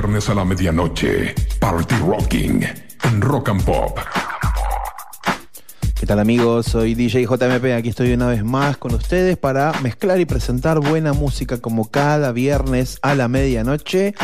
[0.00, 1.34] viernes a la medianoche.
[1.58, 2.62] Party Rocking
[3.02, 3.98] en Rock and Pop.
[5.98, 6.66] ¿Qué tal amigos?
[6.66, 11.14] Soy DJ JMP, aquí estoy una vez más con ustedes para mezclar y presentar buena
[11.14, 14.14] música como cada viernes a la medianoche.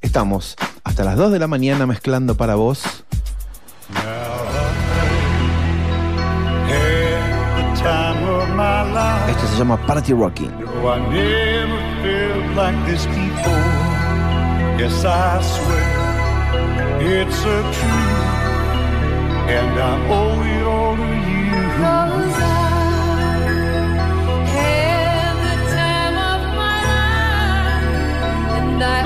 [0.00, 2.84] Estamos hasta las 2 de la mañana mezclando para vos.
[9.28, 10.52] Esto se llama Party Rocking.
[14.78, 15.96] Yes, I swear
[17.00, 18.26] it's a truth,
[19.56, 21.62] and I owe it all to you.
[21.80, 22.54] Cause I
[24.54, 29.05] had the time of my life, and I.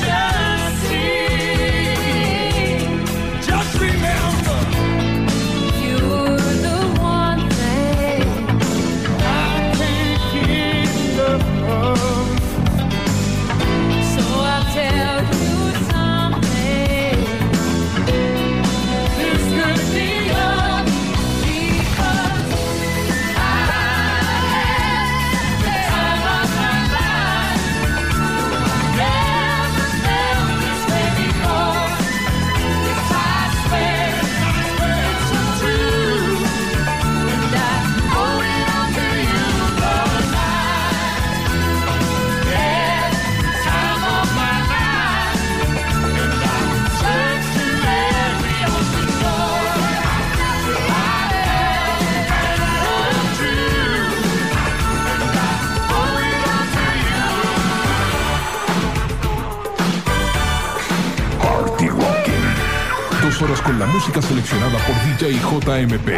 [63.41, 66.09] horas con la música seleccionada por DJ JMP.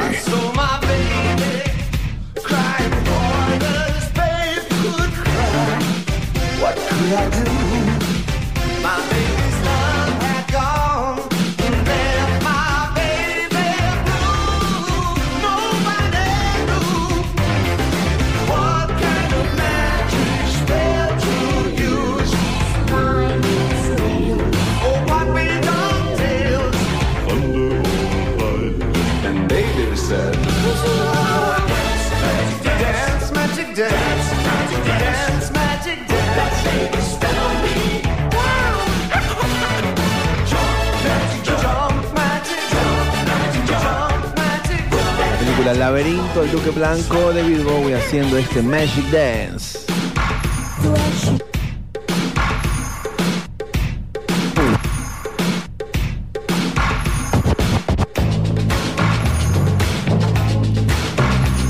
[45.64, 49.80] película Laberinto del Duque Blanco, David Bowie haciendo este Magic Dance.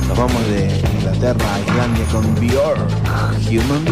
[0.08, 2.80] Nos vamos de Inglaterra a Islandia con Björk,
[3.50, 3.83] Human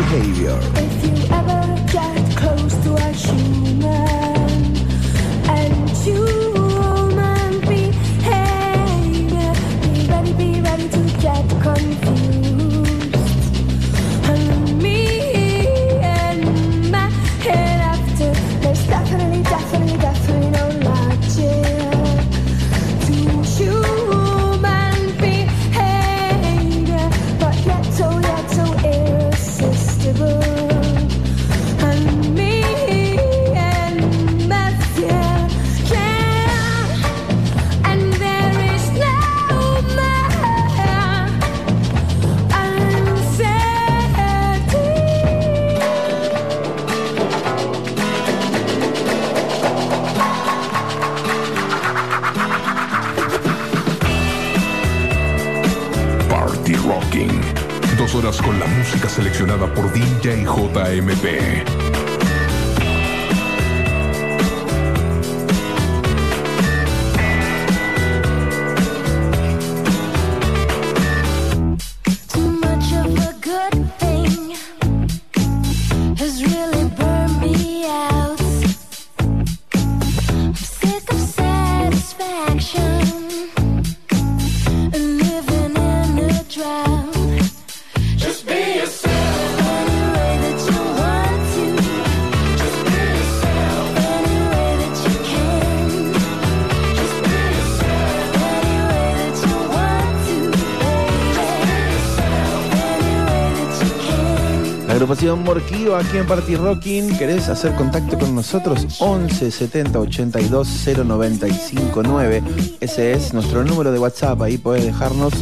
[105.31, 107.18] agrupación Morquío aquí en Party Rocking.
[107.18, 108.86] ¿Querés hacer contacto con nosotros?
[109.00, 112.44] 11 70 82 095 9.
[112.80, 114.42] Ese es nuestro número de WhatsApp.
[114.42, 115.33] Ahí podés dejarnos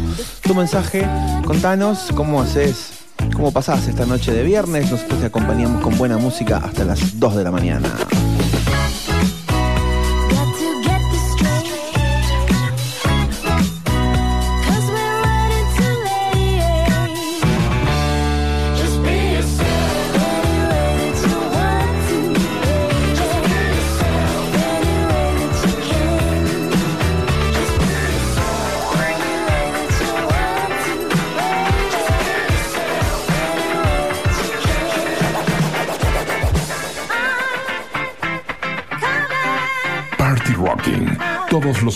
[0.42, 1.08] tu mensaje.
[1.46, 2.92] Contanos cómo haces,
[3.34, 4.92] cómo pasás esta noche de viernes.
[4.92, 7.90] Nosotros te acompañamos con buena música hasta las 2 de la mañana.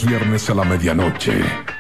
[0.06, 1.73] Viernes a la medianoche.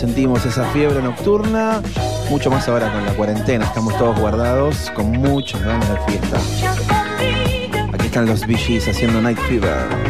[0.00, 1.82] Sentimos esa fiebre nocturna,
[2.30, 6.38] mucho más ahora con la cuarentena, estamos todos guardados con muchas ganas de fiesta.
[7.92, 10.09] Aquí están los VGs haciendo Night Fever.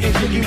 [0.00, 0.46] Getting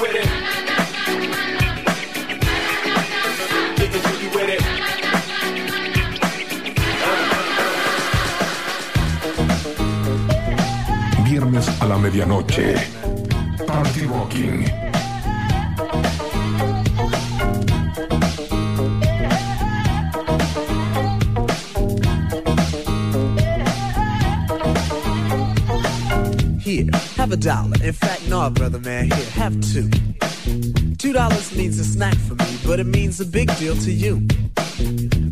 [11.23, 12.73] Viernes a la medianoche.
[13.67, 14.82] Party Walking.
[27.33, 27.83] A dollar.
[27.83, 29.89] In fact, no, brother man, here, have two.
[30.97, 34.21] Two dollars means a snack for me, but it means a big deal to you.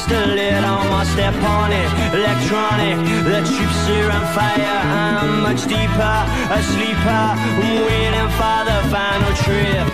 [0.00, 1.88] Just a little more step on it.
[2.14, 4.80] Electronic, the troops are on fire.
[4.96, 6.16] I'm much deeper,
[6.56, 7.24] a sleeper.
[7.54, 9.86] I'm waiting for the final trip.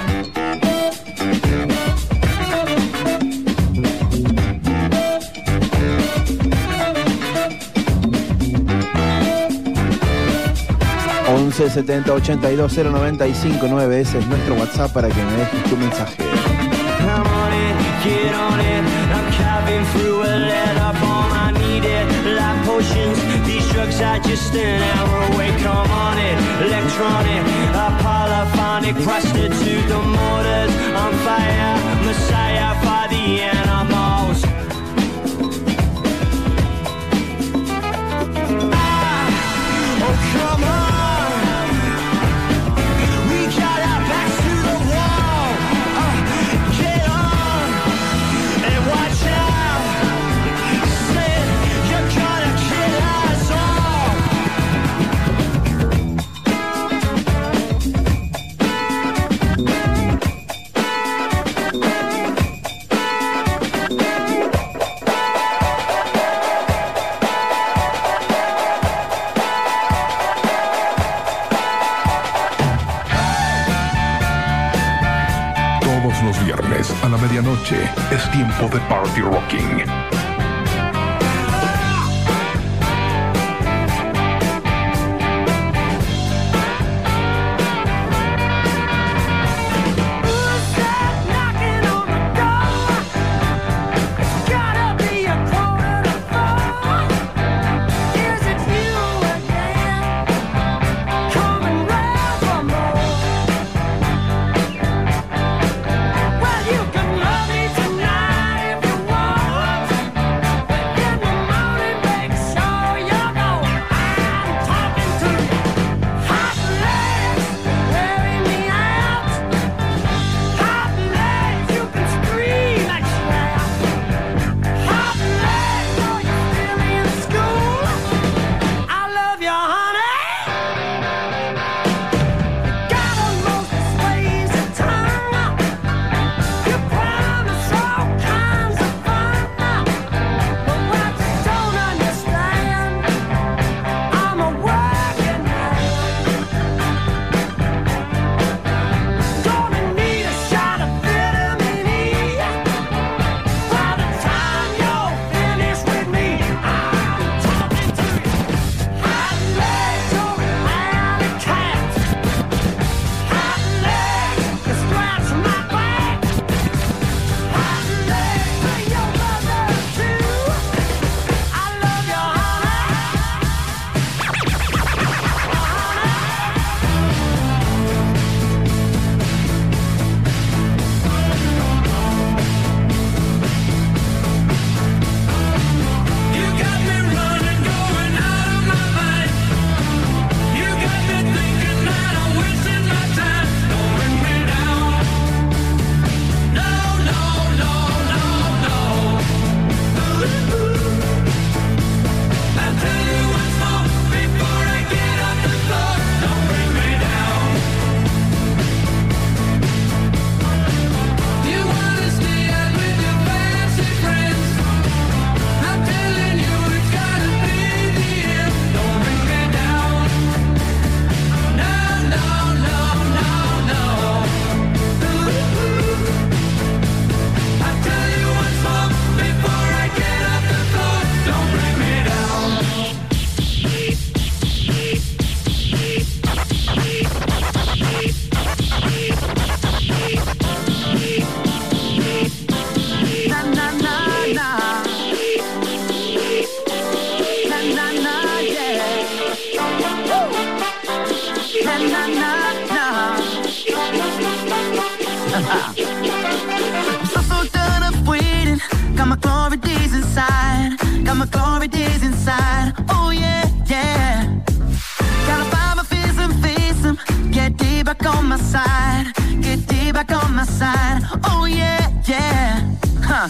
[11.28, 16.45] once 70 82 095 9 ese es nuestro WhatsApp para que me dejes tu mensaje.
[24.00, 25.50] Are just an hour away.
[25.62, 27.42] Come on it, electronic,
[27.74, 29.88] a polyphonic prostitute.
[29.88, 30.72] The motors
[31.02, 33.55] on fire, messiah for the animals.
[76.26, 80.15] Los viernes a la medianoche es tiempo de Party Rocking.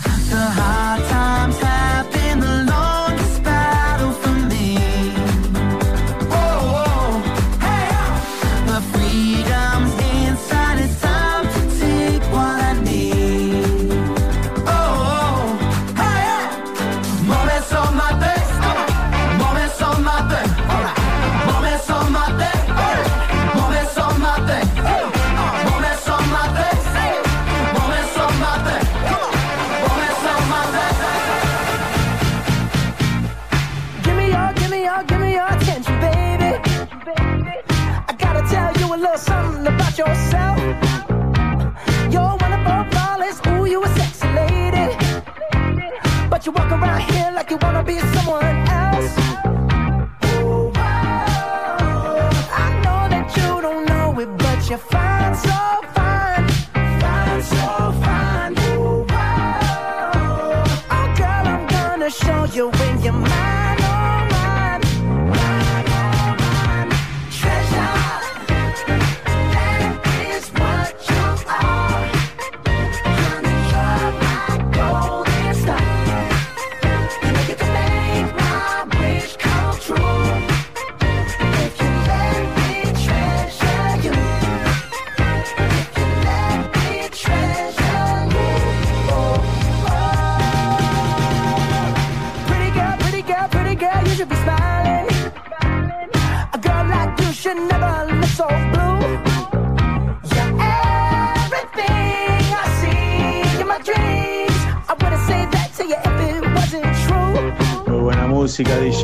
[0.02, 1.05] the heart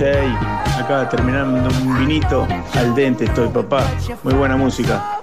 [0.04, 2.46] Acá terminando un vinito.
[2.74, 3.84] Al dente estoy, papá.
[4.24, 5.21] Muy buena música.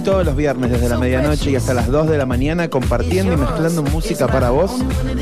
[0.00, 3.36] todos los viernes desde la medianoche y hasta las 2 de la mañana compartiendo y
[3.36, 4.72] mezclando música para vos,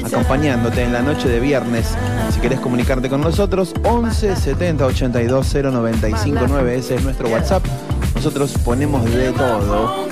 [0.04, 1.88] acompañándote en la noche de viernes.
[2.33, 7.64] Si querés comunicarte con nosotros, 11 70 82 0959, ese es nuestro WhatsApp.
[8.14, 10.06] Nosotros ponemos de todo.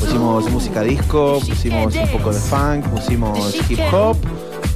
[0.00, 4.16] Pusimos música disco, pusimos un poco de funk, pusimos hip hop,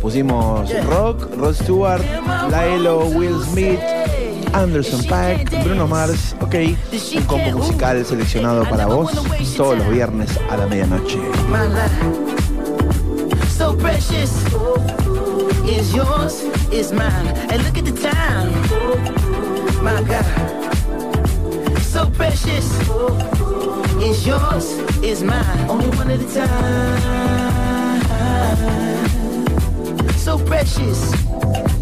[0.00, 2.02] pusimos rock, Rod Stewart,
[2.50, 3.80] Laelo, Will Smith.
[4.56, 6.54] Anderson Pack, Bruno Mars, ok,
[7.16, 9.12] un combo musical seleccionado para vos
[9.54, 11.18] todos los viernes a la medianoche.
[13.58, 13.76] so
[24.26, 26.96] yours, it's mine, only one at a time.
[30.16, 31.75] So precious.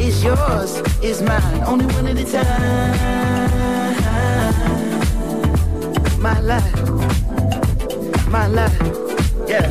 [0.00, 3.20] Is yours, Is mine, only one at a time.
[6.18, 6.88] My life,
[8.28, 8.80] my life,
[9.46, 9.70] yeah.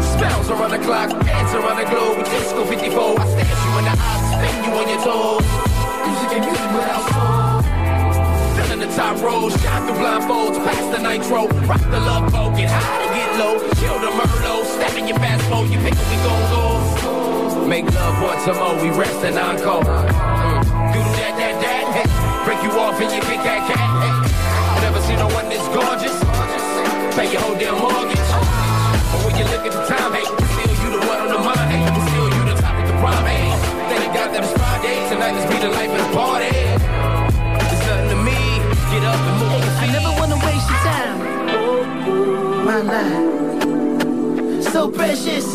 [0.00, 3.20] Spells around the clock, dance around the globe, disco 54.
[3.20, 5.44] I stare you in the eyes, spin you on your toes.
[6.06, 7.15] Music and music without
[8.96, 13.08] top rows, shot through blindfolds, past the nitro, rock the love boat, get high to
[13.12, 17.68] get low, kill the Merlot, step in your fast boat, you pick we gon' go.
[17.68, 19.84] Make love once more, we rest and I call.
[19.84, 22.08] Do that, that, that, hey.
[22.48, 23.84] break you off and you pick that cat.
[24.00, 24.16] Hey.
[24.80, 26.16] Never seen no one this gorgeous,
[27.12, 28.16] pay your whole damn mortgage.
[29.12, 31.68] But when you look at the time, hey, still you the one on the mind,
[31.68, 33.44] hey, still you the top of the prime, hey.
[33.92, 36.65] Then it got them Friday, tonight let's be the life of the party
[39.00, 41.18] get up and move your I never wanna waste your time.
[42.68, 45.46] My life, so precious,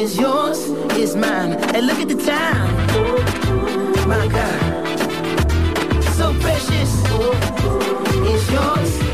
[0.00, 0.58] is yours,
[1.02, 1.52] is mine.
[1.72, 2.70] Hey, look at the time.
[4.12, 4.60] My God,
[6.18, 6.92] so precious,
[8.32, 9.05] is yours,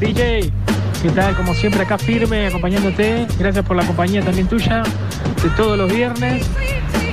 [0.00, 0.50] DJ,
[1.02, 1.36] ¿qué tal?
[1.36, 3.26] Como siempre acá firme, acompañándote.
[3.38, 4.82] Gracias por la compañía también tuya
[5.42, 6.46] de todos los viernes.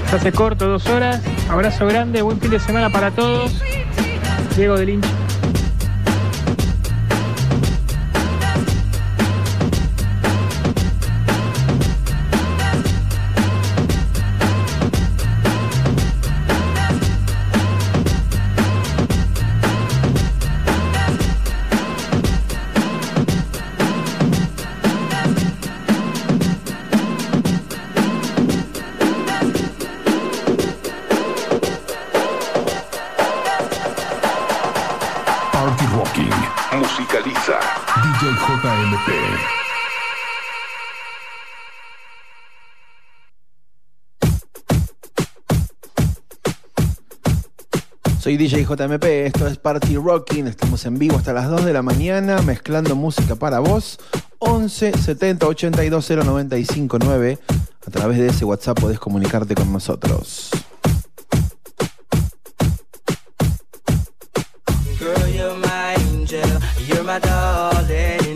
[0.09, 1.21] Se hace corto, dos horas.
[1.49, 3.61] Abrazo grande, buen fin de semana para todos.
[4.55, 5.16] Diego del Hincha.
[48.27, 51.81] Soy DJ JMP, esto es Party Rocking, estamos en vivo hasta las 2 de la
[51.81, 54.01] mañana mezclando música para vos.
[54.39, 57.39] 11 70 82 095 9.
[57.87, 60.49] A través de ese WhatsApp podés comunicarte con nosotros.
[64.99, 66.59] Girl, you're my angel.
[66.85, 68.26] You're my darling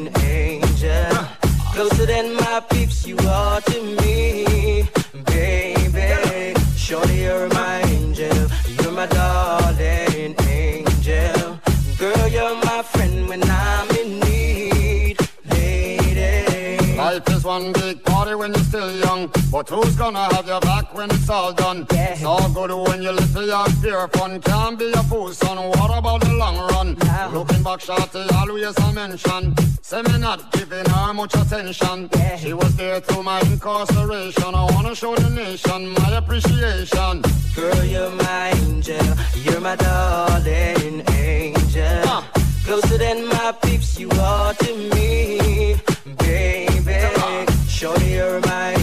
[19.61, 21.85] But who's gonna have your back when it's all done?
[21.91, 24.41] It's all good when you're little young, pure fun.
[24.41, 25.57] Can't be a fool, son.
[25.69, 26.97] What about the long run?
[27.31, 29.53] Looking back, shorty, always a mention.
[29.83, 32.09] Say me not giving her much attention.
[32.39, 34.55] She was there through my incarceration.
[34.55, 37.21] I wanna show the nation my appreciation.
[37.55, 39.05] Girl, you're my angel.
[39.43, 42.23] You're my darling angel.
[42.65, 45.75] Closer than my peeps, you are to me,
[46.17, 47.45] baby.
[47.67, 48.80] Surely you're my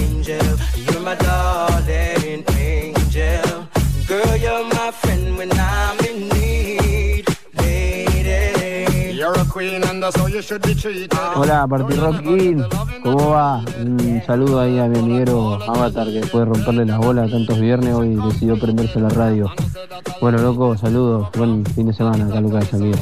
[11.35, 12.65] Hola, Party Rockin,
[13.03, 13.59] ¿cómo va?
[13.81, 17.93] Un saludo ahí a mi amiguero Avatar que después de romperle las bolas tantos viernes
[17.93, 19.53] hoy decidió prenderse la radio.
[20.21, 21.29] Bueno, loco, saludos.
[21.37, 22.97] Buen fin de semana acá, Lucas, amigo.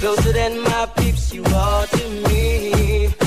[0.00, 1.86] Closer than my peeps, you are
[2.28, 3.23] me.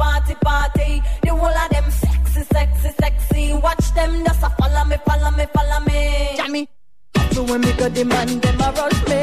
[0.00, 1.02] Party, party.
[1.22, 3.52] The whole of them sexy, sexy, sexy.
[3.52, 6.36] Watch them just a follow me, follow me, follow me.
[6.36, 6.68] Jammy.
[7.32, 9.20] So when me go the man them a rush me.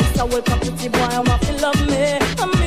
[0.00, 2.18] It's a welcome pretty boy, I want to love me.
[2.42, 2.57] I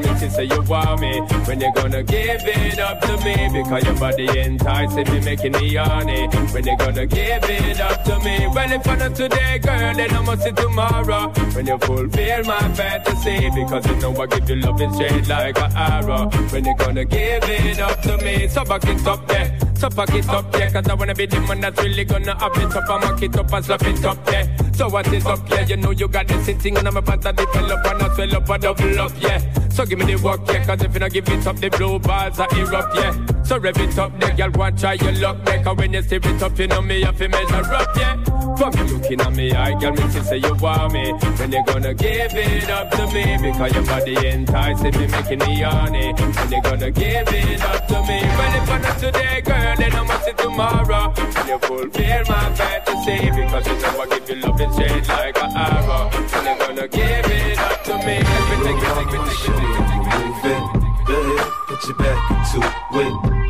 [0.00, 1.20] girl, me see say you want me.
[1.46, 3.62] When you gonna give it up to me?
[3.62, 6.28] Because your body enticing me, making me horny.
[6.52, 8.46] When you gonna give it up to me?
[8.48, 11.28] Well, if I not today, girl, then I must see tomorrow.
[11.54, 15.58] When you fulfill my fantasy, because you know I give you love and straight like
[15.58, 16.30] an arrow.
[16.50, 18.48] When you gonna give it up to me?
[18.48, 19.71] So back it up there.
[19.82, 22.56] So pack it up, yeah, cause I wanna be the man that's really gonna have
[22.56, 24.46] it up mock it up and slap it up, yeah.
[24.70, 25.66] So what is up, yeah?
[25.66, 28.48] You know you got this thing and I'm about to develop and I swell up
[28.48, 29.68] and double up, yeah.
[29.70, 31.98] So give me the work, yeah, cause if you not give it up, the blue
[31.98, 33.31] balls are erupt, yeah.
[33.52, 35.44] So rev it up, the girl want try your luck.
[35.44, 38.16] Make when you see it up, you know me have to measure up, yeah.
[38.56, 41.12] From you looking at me, I girl, me she say you want me.
[41.12, 43.36] When you gonna give it up to me?
[43.36, 46.14] Because your body enticing me, making me horny.
[46.14, 48.22] When you gonna give it up to me?
[48.24, 51.12] Well, if I not today, girl, then I must see tomorrow.
[51.12, 55.36] When you fulfill my fantasy, because you know I give you love and shade like
[55.36, 56.08] an arrow.
[56.08, 58.16] When you gonna give it up to me?
[58.16, 63.41] Everything, everything, everything, everything, everything, everything, everything, everything, everything, everything, everything, everything, everything, everything, everything,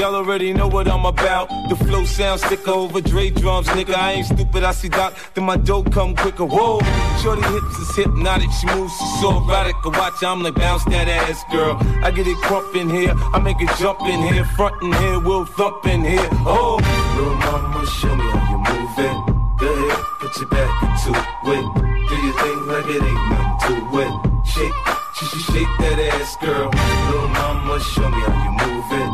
[0.00, 1.48] Y'all already know what I'm about.
[1.68, 3.94] The flow sounds sicker over Dre drums, nigga.
[3.94, 6.44] I ain't stupid, I see Doc, then my dough come quicker.
[6.44, 6.80] Whoa,
[7.22, 9.76] shorty hips is hypnotic, she moves, so erotic.
[9.84, 11.78] I watch, I'm like bounce that ass, girl.
[12.02, 15.20] I get it crump in here, I make it jump in here, front in here,
[15.20, 16.28] we'll thump in here.
[16.44, 16.76] Oh,
[17.16, 19.34] little mama, show me how you move it.
[19.60, 21.14] Go ahead, put your back into
[21.54, 21.64] it.
[22.08, 24.12] Do your thing like it ain't nothing to it.
[24.44, 24.74] Shake,
[25.14, 26.68] shake, shake, that ass, girl.
[27.10, 29.13] Little mama, show me how you move it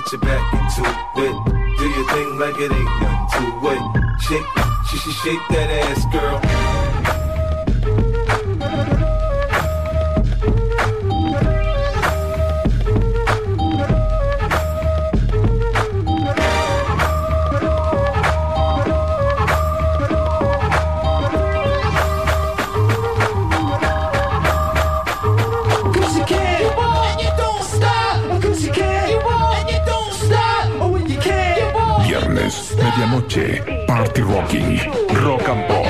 [0.00, 1.78] put your back into it.
[1.78, 4.20] Do your thing like it ain't nothing to it.
[4.20, 4.46] Shake,
[4.88, 6.99] she shake that ass, girl.
[32.90, 34.80] medianoche, Party Rocking,
[35.24, 35.89] Rock and Pop.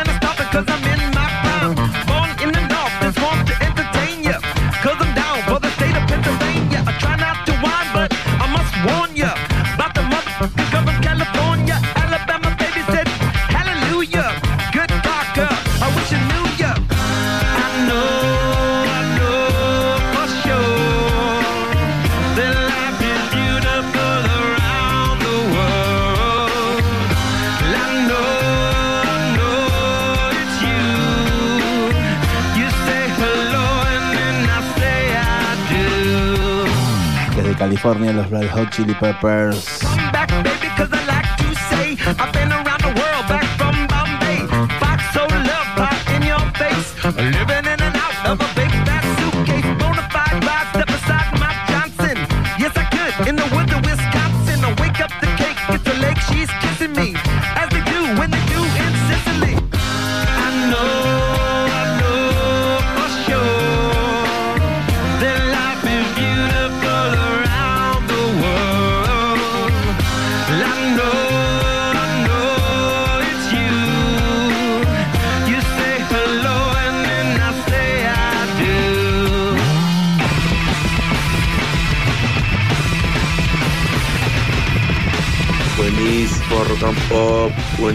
[37.81, 39.79] California, los Black Hot Chili Peppers.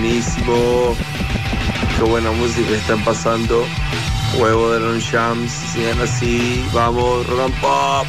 [0.07, 0.95] buenísimo.
[1.97, 3.65] Qué buena música están pasando.
[4.39, 6.65] Huevo de Ron Shams, sigan así.
[6.73, 8.07] Vamos, Rock and Pop.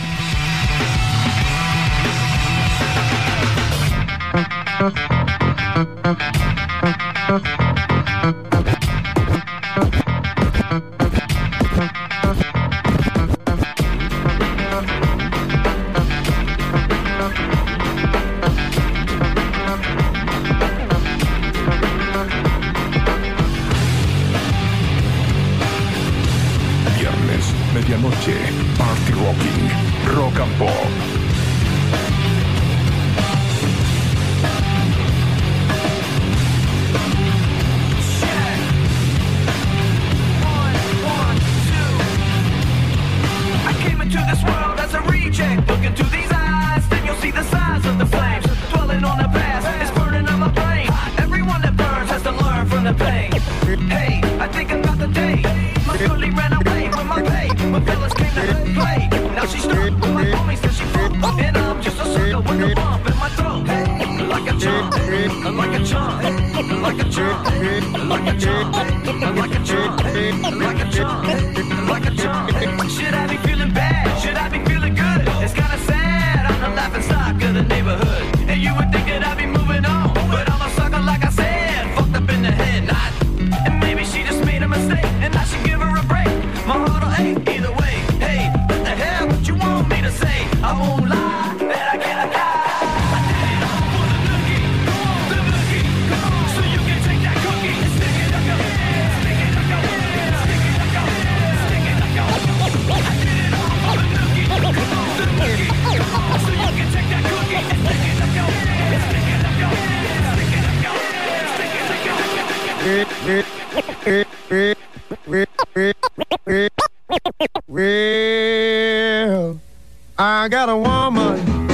[120.18, 121.68] I got a woman.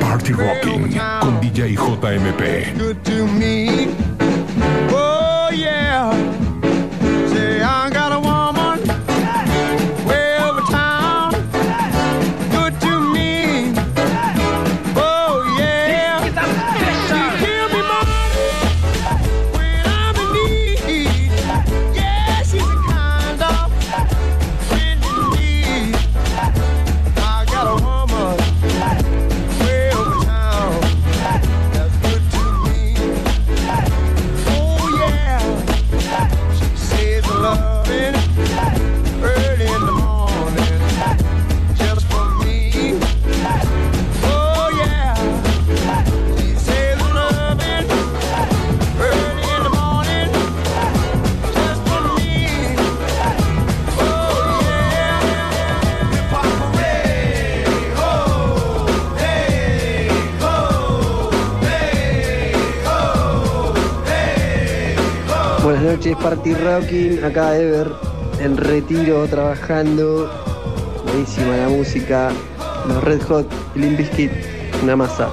[0.00, 2.78] Party Rocking con DJ JMP.
[2.78, 3.53] Good to me.
[66.24, 67.92] Party Rocking, acá Ever,
[68.40, 70.30] en retiro, trabajando.
[71.04, 72.30] Buenísima la música,
[72.88, 74.32] los Red Hot, Limp Bizkit,
[74.82, 75.28] una masa.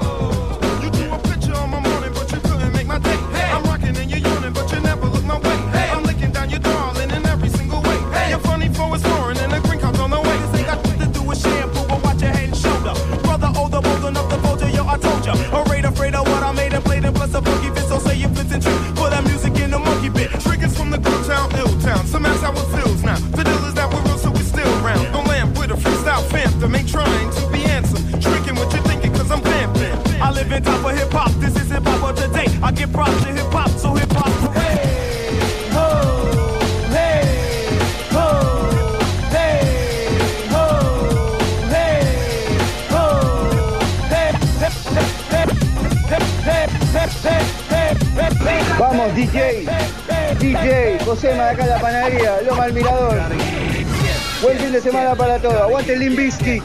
[54.82, 55.54] semana para todos.
[55.54, 56.62] Aguante el Limbisky.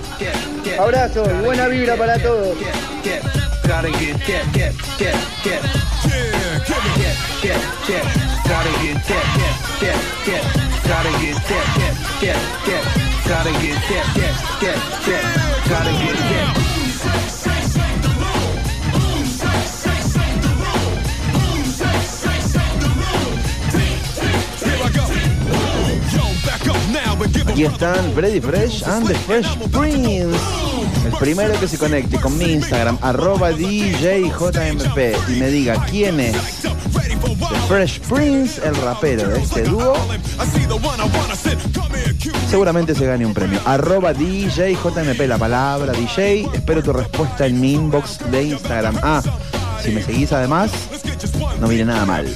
[0.80, 2.58] Abrazo y buena vibra para todos.
[27.58, 30.38] Aquí están Freddy Fresh and the Fresh Prince.
[31.08, 34.98] El primero que se conecte con mi Instagram, arroba DJJMP,
[35.28, 39.96] y me diga quién es The Fresh Prince, el rapero de este dúo,
[42.48, 43.60] seguramente se gane un premio.
[43.66, 46.48] Arroba DJJMP, la palabra DJ.
[46.54, 49.00] Espero tu respuesta en mi inbox de Instagram.
[49.02, 49.24] Ah,
[49.84, 50.70] si me seguís además,
[51.60, 52.28] no viene nada mal.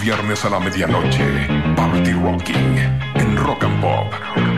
[0.00, 2.78] viernes a la medianoche, Party Rocking
[3.14, 4.57] en Rock and Pop.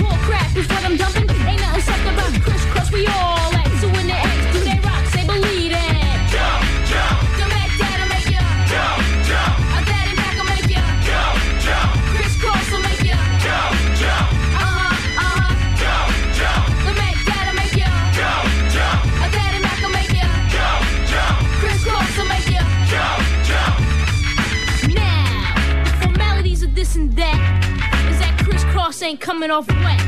[29.11, 30.01] ain't coming off wet.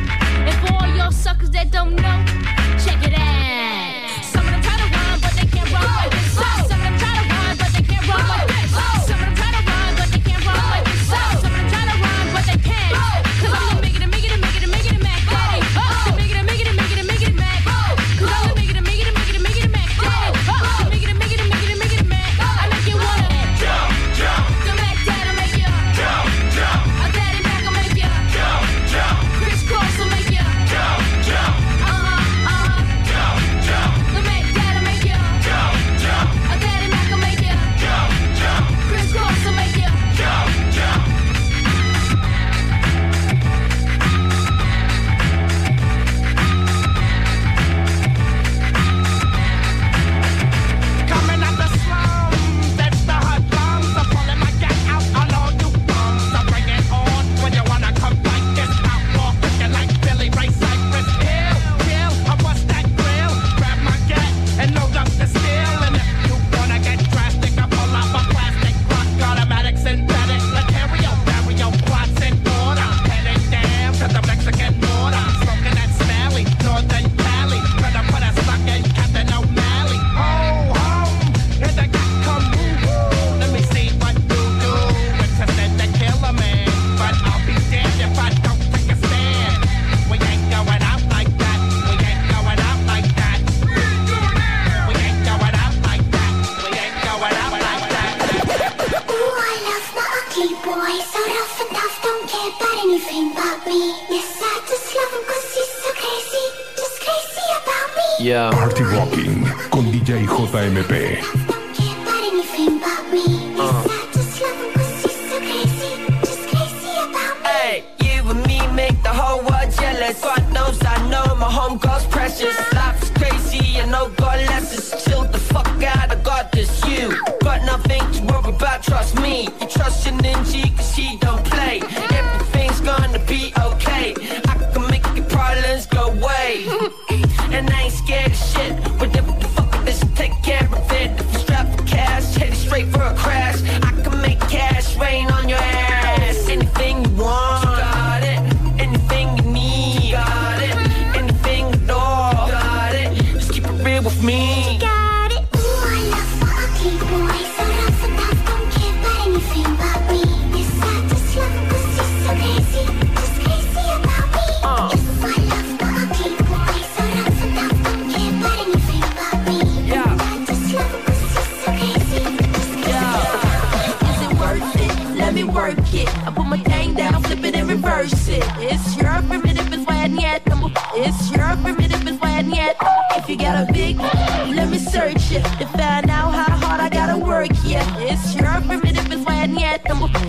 [0.47, 2.25] And for all y'all suckers that don't know,
[2.85, 3.32] check it out.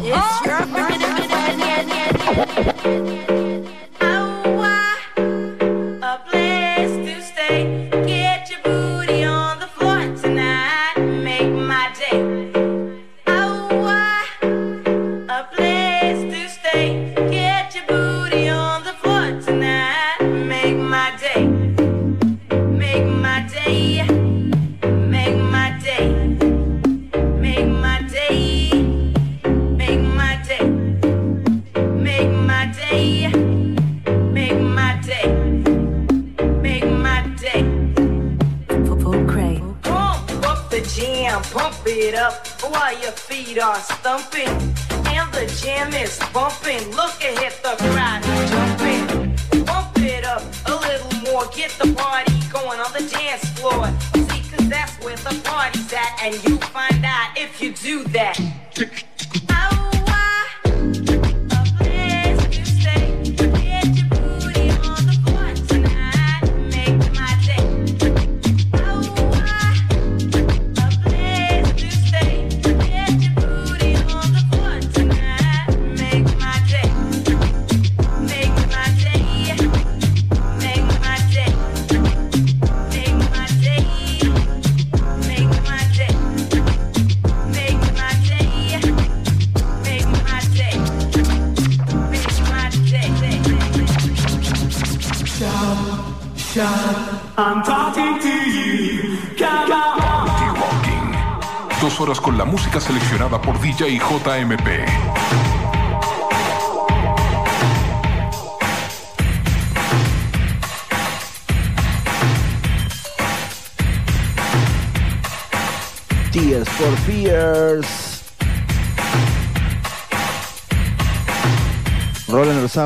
[0.07, 0.94] It's your birthday.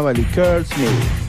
[0.08, 1.27] Beverly Curls Music.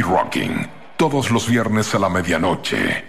[0.00, 0.66] Rocking.
[0.96, 3.04] Todos los viernes a la medianoche.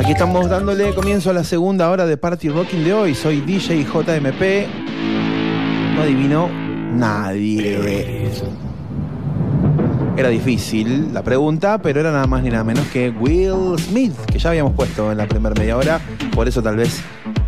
[0.00, 3.14] Aquí estamos dándole comienzo a la segunda hora de Party Rocking de hoy.
[3.14, 4.66] Soy DJ JMP.
[5.94, 8.32] No adivinó nadie.
[10.16, 14.38] Era difícil la pregunta, pero era nada más ni nada menos que Will Smith, que
[14.38, 16.00] ya habíamos puesto en la primera media hora.
[16.34, 17.02] Por eso tal vez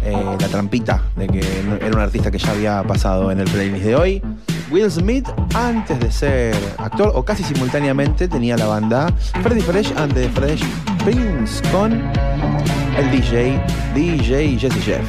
[0.07, 1.41] eh, la trampita de que
[1.81, 4.23] era un artista que ya había pasado en el playlist de hoy.
[4.71, 10.15] Will Smith, antes de ser actor, o casi simultáneamente, tenía la banda Freddy Fresh and
[10.15, 10.63] the Fresh
[11.05, 13.61] Prince con el DJ,
[13.95, 15.05] DJ Jesse Jeff.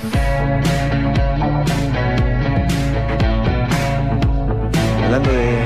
[5.06, 5.58] Hablando de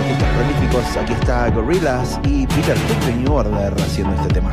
[0.00, 4.52] artistas prolíficos, aquí está Gorillaz y Peter Hook de New Order haciendo este tema.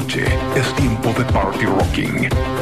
[0.00, 2.57] es tiempo de party rocking.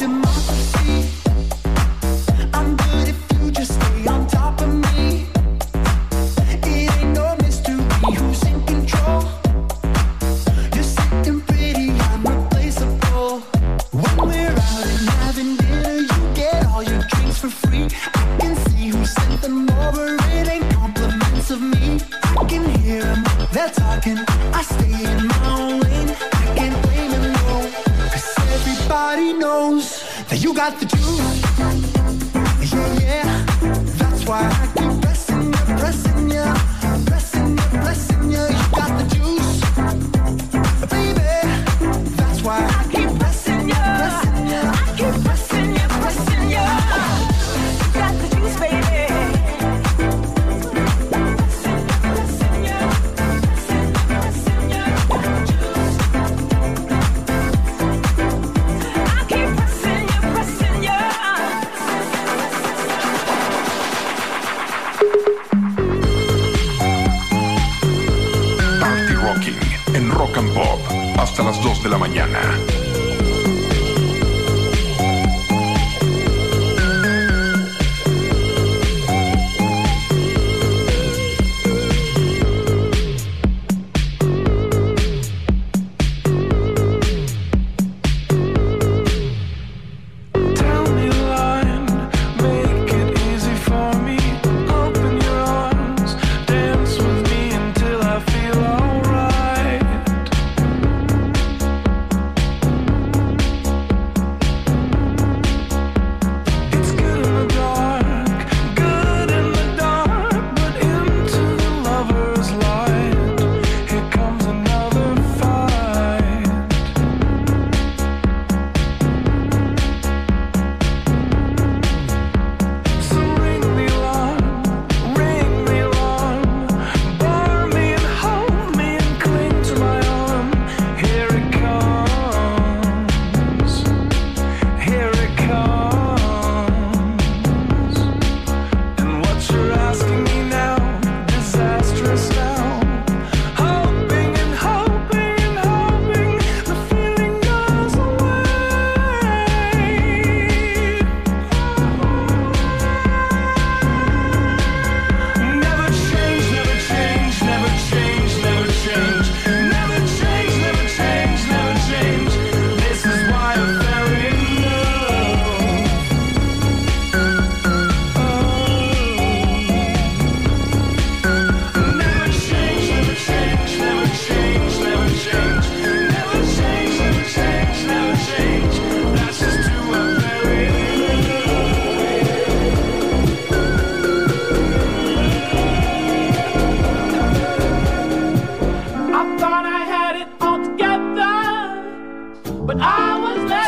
[0.00, 0.79] democracy.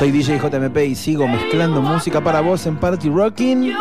[0.03, 3.72] Soy DJ JMP y sigo mezclando música para vos en Party Rocking.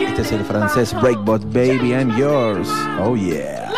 [0.00, 2.68] Este es el francés Breakbot Baby, I'm yours.
[2.98, 3.70] Oh yeah.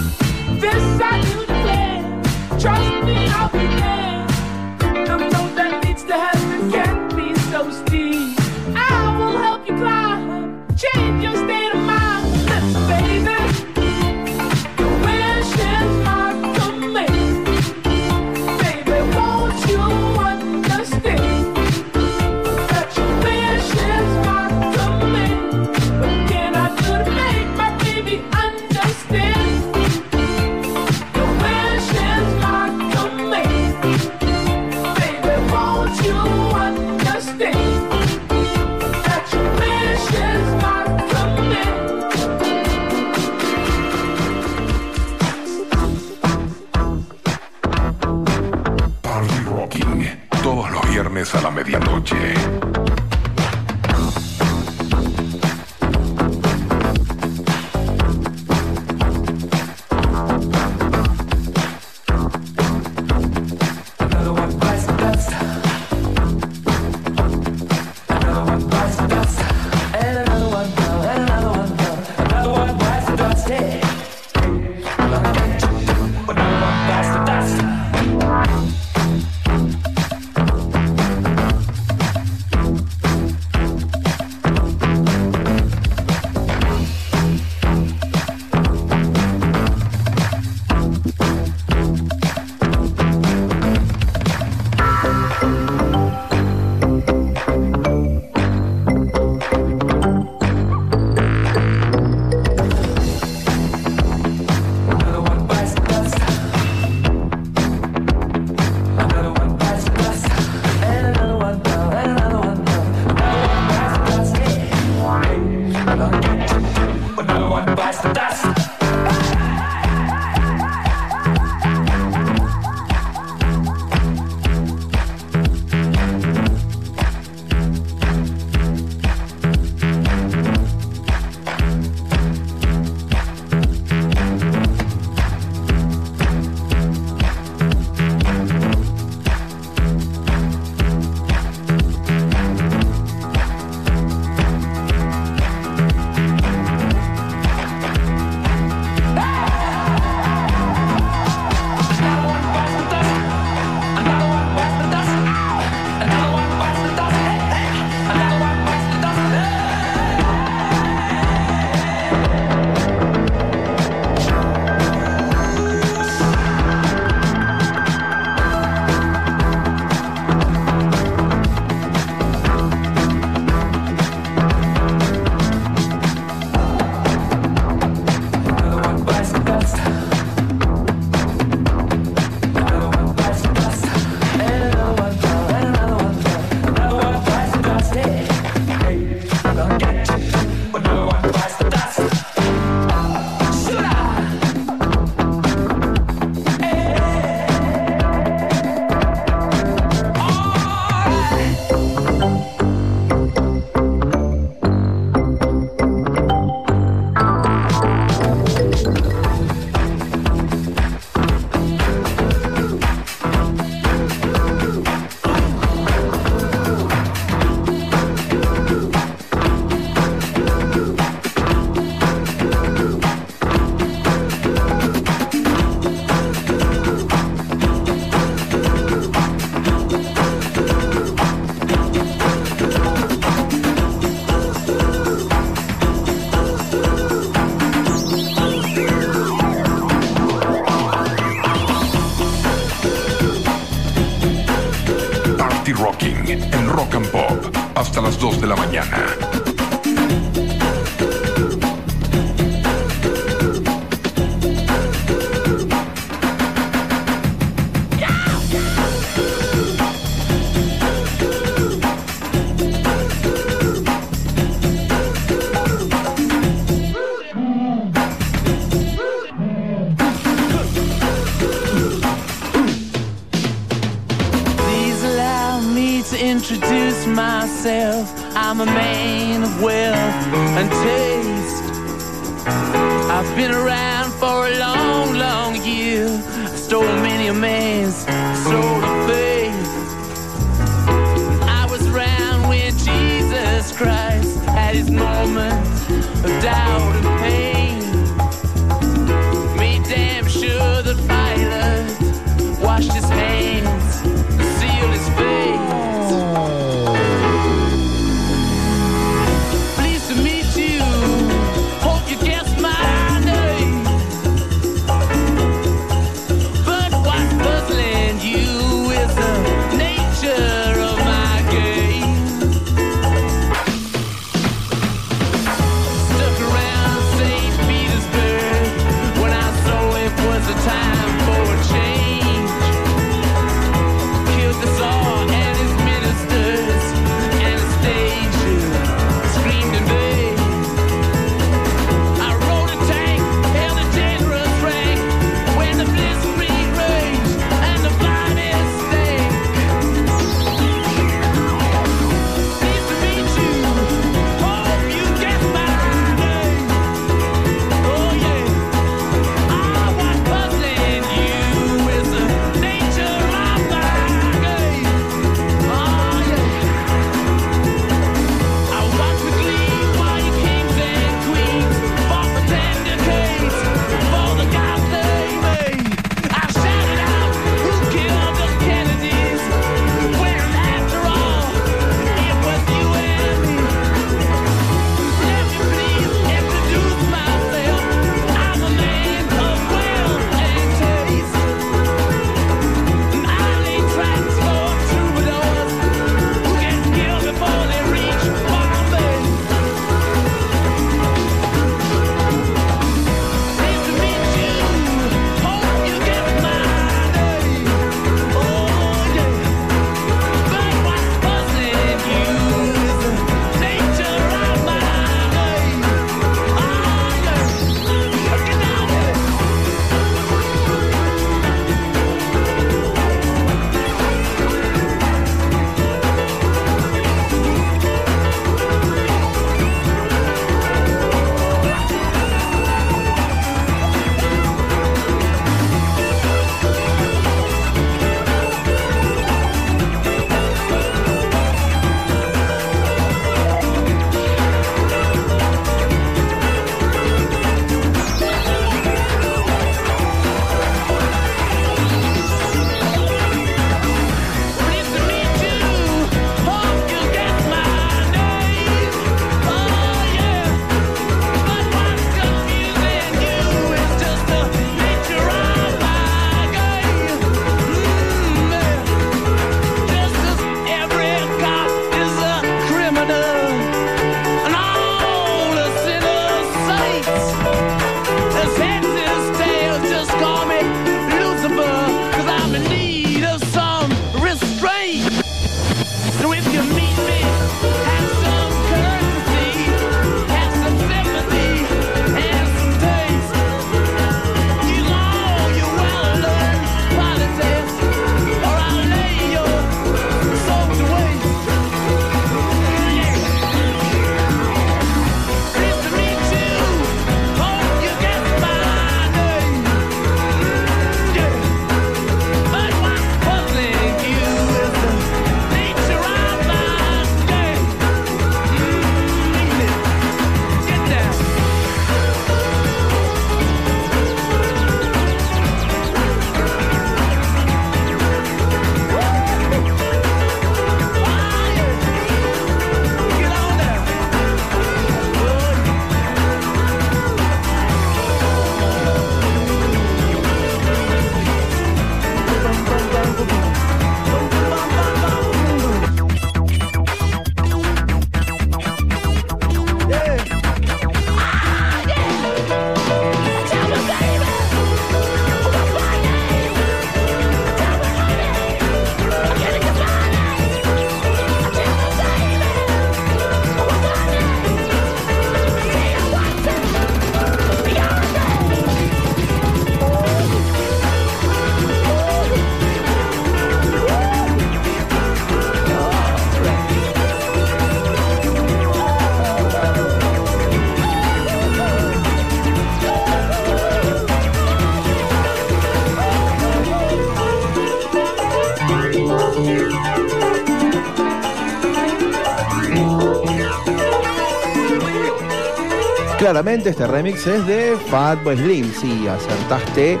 [596.32, 600.00] Claramente este remix es de Fatboy Slim, sí, acertaste.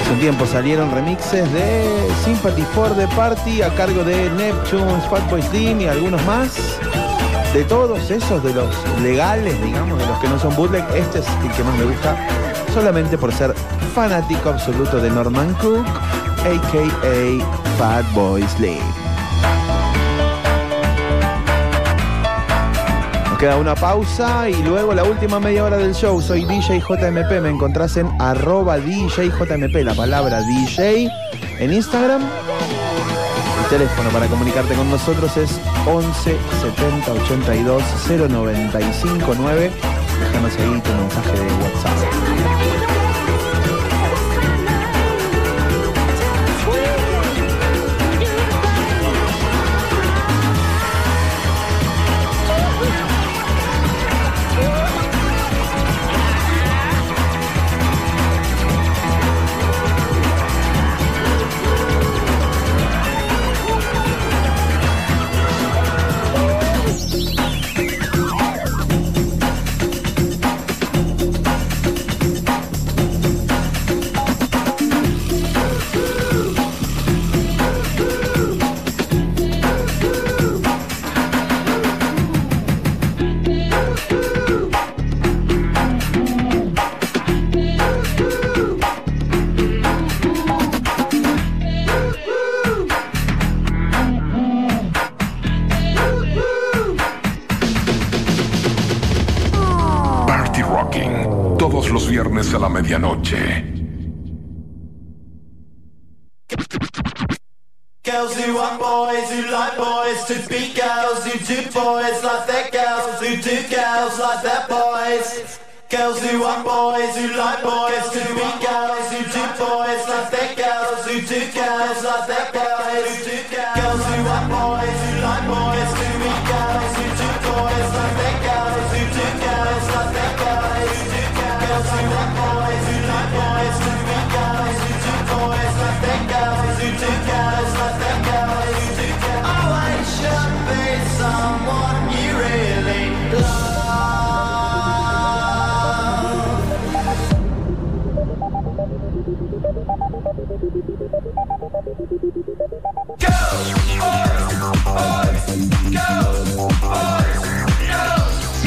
[0.00, 5.42] Hace un tiempo salieron remixes de Sympathy for the Party a cargo de Neptunes, Fatboy
[5.42, 6.78] Slim y algunos más.
[7.52, 8.72] De todos esos, de los
[9.02, 12.16] legales, digamos, de los que no son bootleg, este es el que más me gusta,
[12.72, 13.52] solamente por ser
[13.96, 15.88] fanático absoluto de Norman Cook,
[16.44, 17.78] a.k.a.
[17.78, 18.93] Fatboy Slim.
[23.44, 26.18] Queda una pausa y luego la última media hora del show.
[26.22, 27.42] Soy DJ JMP.
[27.42, 31.10] Me encontrás en arroba DJ JMP, la palabra DJ
[31.58, 32.22] en Instagram.
[32.22, 37.82] El teléfono para comunicarte con nosotros es 11 70 82
[38.30, 39.70] 095 9.
[40.20, 42.93] Déjanos ahí tu mensaje de WhatsApp.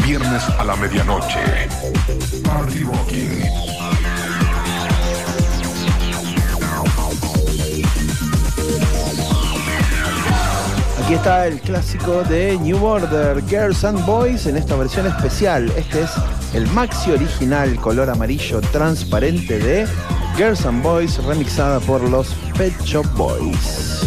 [0.05, 1.39] Viernes a la medianoche.
[2.43, 3.43] Party Rocking.
[11.03, 15.71] Aquí está el clásico de New Order, Girls and Boys, en esta versión especial.
[15.77, 16.11] Este es
[16.53, 19.87] el maxi original color amarillo transparente de
[20.37, 24.06] Girls and Boys, remixada por los Pet Shop Boys.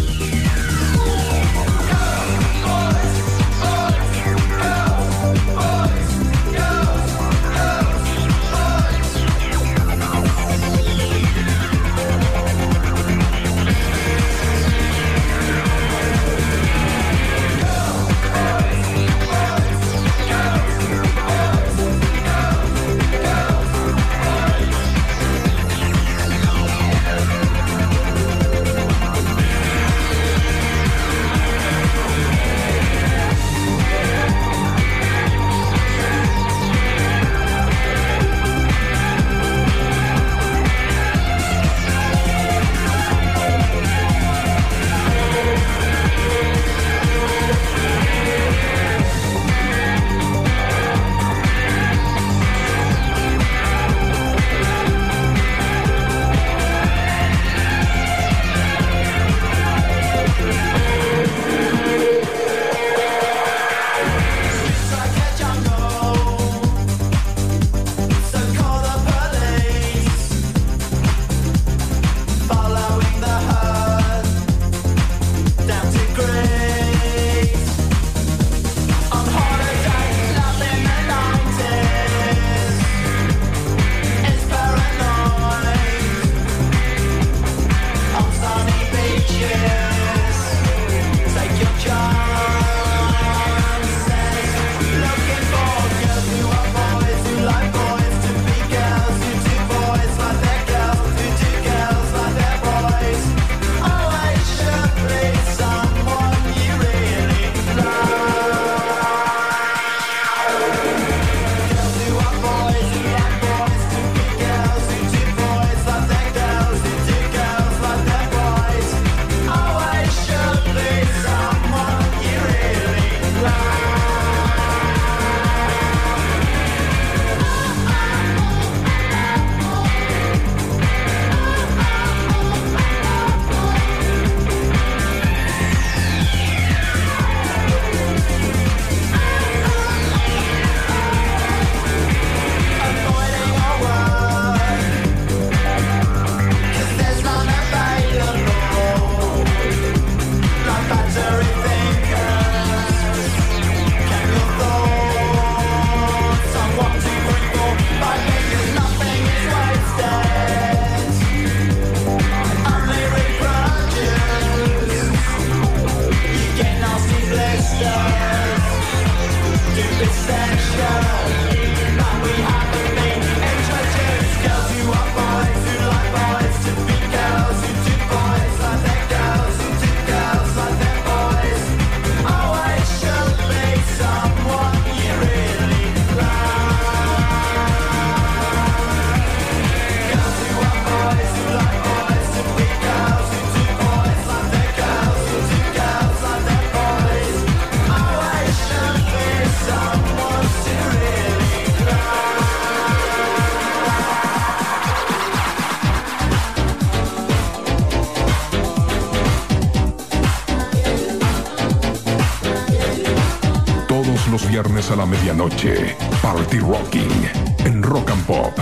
[215.31, 215.95] Medianoche.
[216.21, 217.31] Party Rocking
[217.65, 218.60] en Rock and Pop.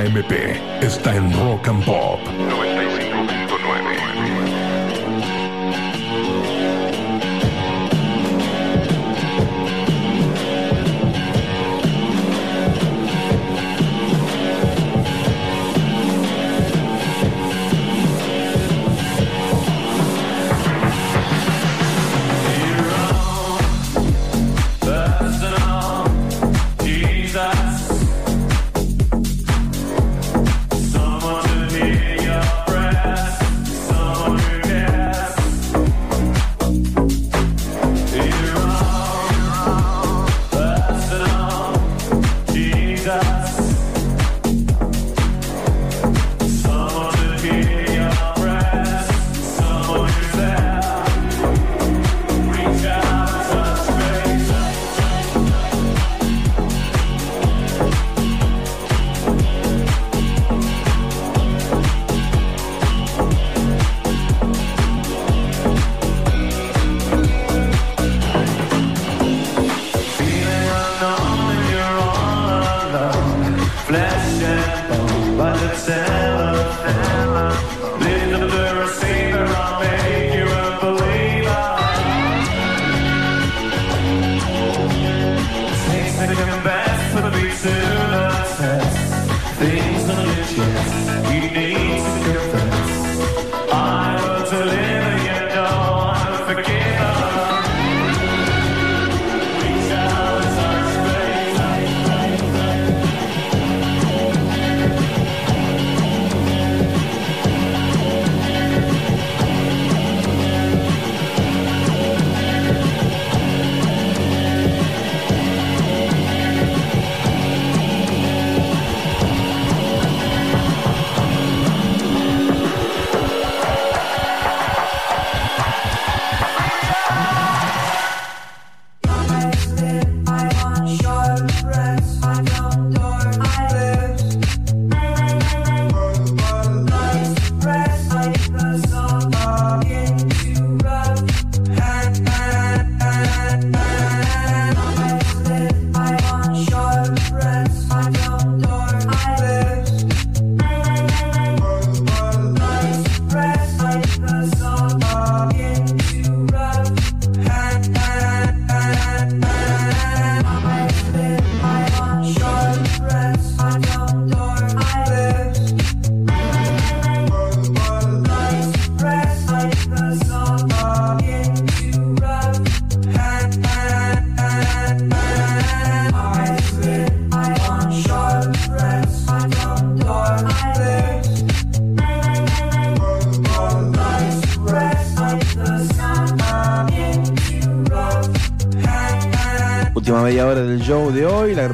[0.00, 0.39] DJ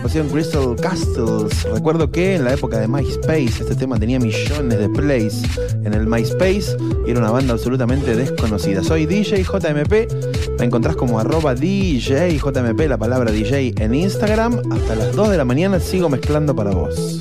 [0.06, 1.64] Crystal Castles.
[1.64, 5.42] Recuerdo que en la época de MySpace este tema tenía millones de plays
[5.84, 8.84] en el MySpace y era una banda absolutamente desconocida.
[8.84, 14.60] Soy DJ JMP, me encontrás como arroba DJ JMP, la palabra DJ en Instagram.
[14.70, 17.15] Hasta las 2 de la mañana sigo mezclando para vos.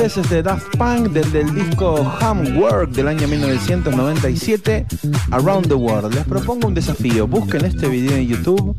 [0.00, 4.86] Franceses de Daft Punk desde el disco Homework del año 1997,
[5.30, 6.14] Around the World.
[6.14, 7.26] Les propongo un desafío.
[7.26, 8.74] Busquen este video en YouTube,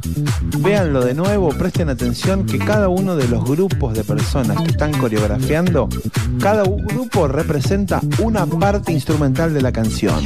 [0.62, 4.94] véanlo de nuevo, presten atención que cada uno de los grupos de personas que están
[4.94, 5.90] coreografiando,
[6.42, 10.24] cada grupo representa una parte instrumental de la canción.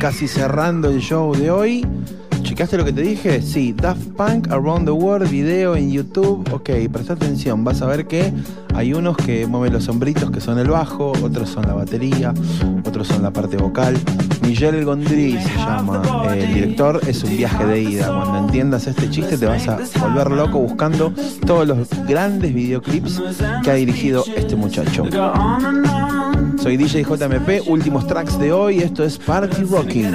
[0.00, 1.86] Casi cerrando el show de hoy.
[2.42, 3.42] ¿Checaste lo que te dije?
[3.42, 6.42] Sí, Daft Punk Around the World, video en YouTube.
[6.52, 8.32] Ok, presta atención, vas a ver que
[8.74, 12.32] hay unos que mueven los sombritos que son el bajo, otros son la batería,
[12.86, 13.94] otros son la parte vocal.
[14.40, 16.02] Miguel Gondry se llama
[16.34, 18.06] el director, es un viaje de ida.
[18.06, 21.12] Cuando entiendas este chiste te vas a volver loco buscando
[21.46, 23.22] todos los grandes videoclips
[23.62, 25.04] que ha dirigido este muchacho.
[26.60, 30.12] Soy DJ JMP, últimos tracks de hoy, esto es Party Rocking.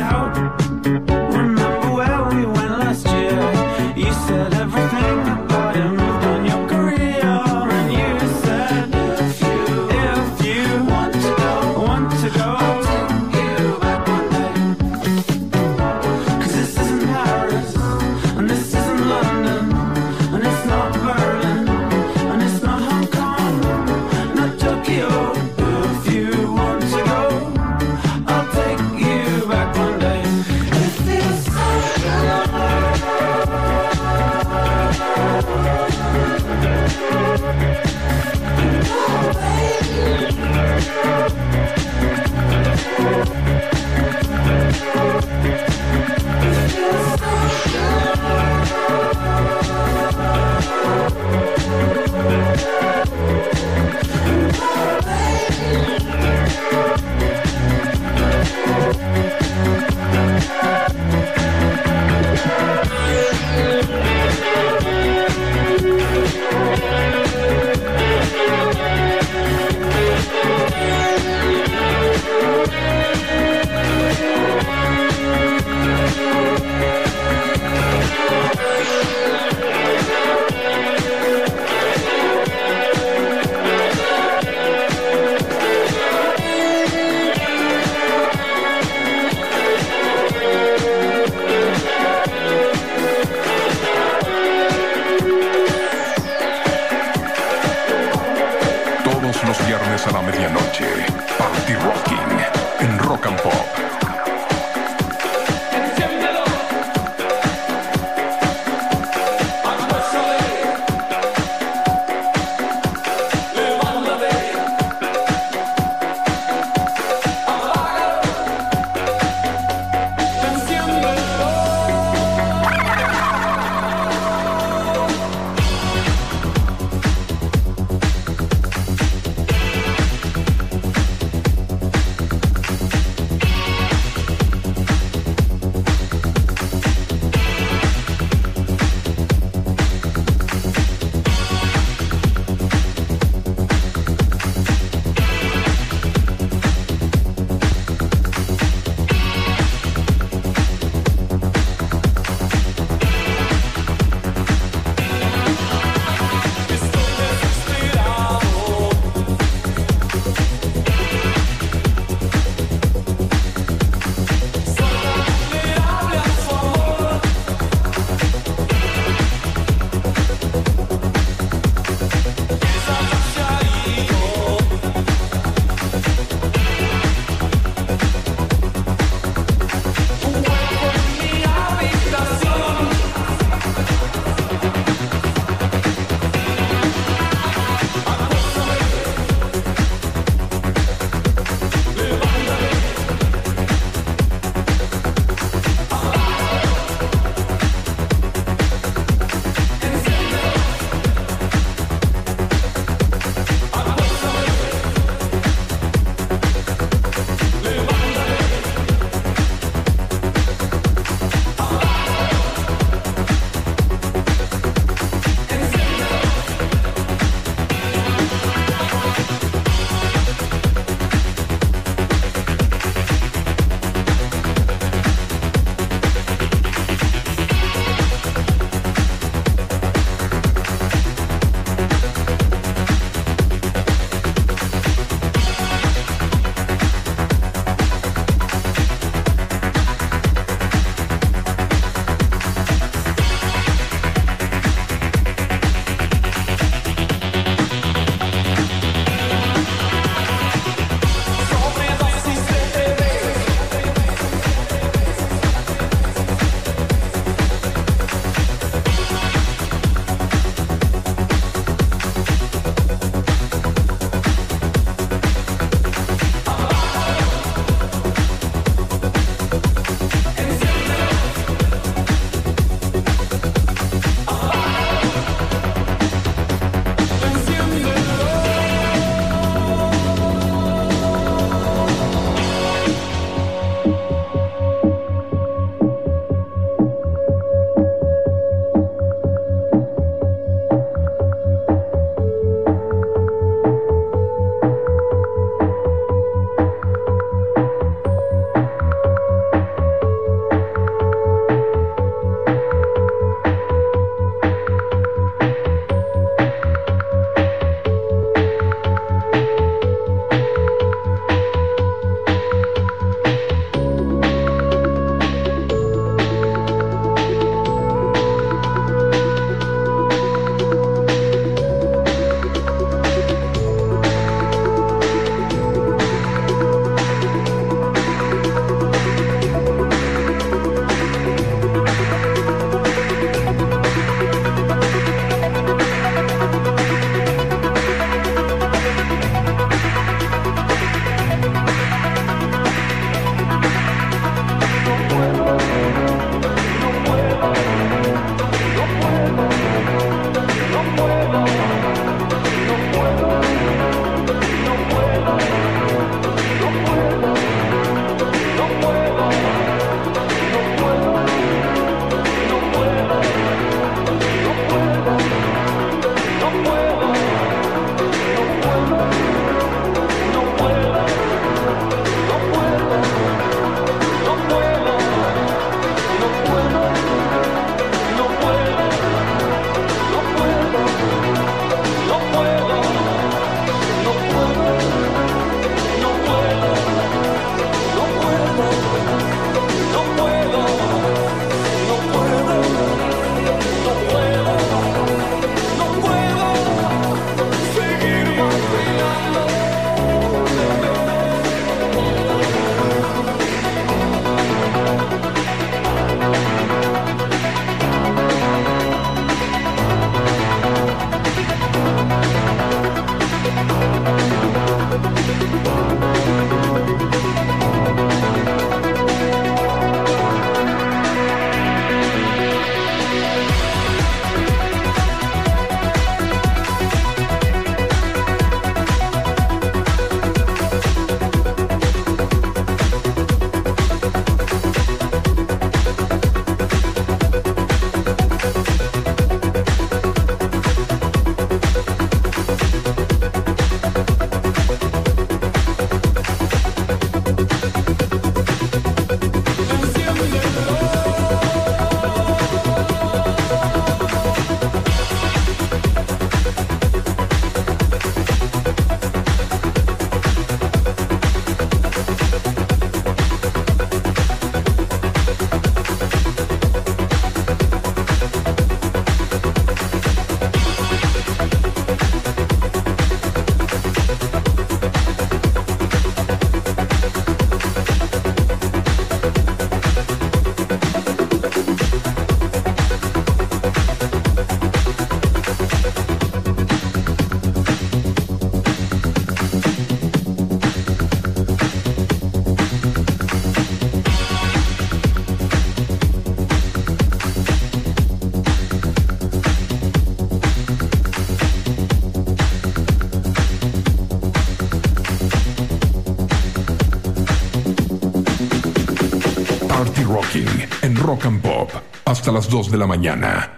[511.16, 511.72] Rock and Pop
[512.04, 513.55] hasta las 2 de la mañana.